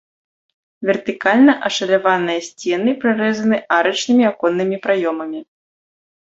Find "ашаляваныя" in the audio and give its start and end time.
1.69-2.39